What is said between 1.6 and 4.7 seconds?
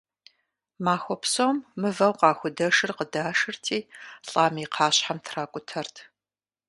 мывэу къахудэшыр къыдашырти, лӀам и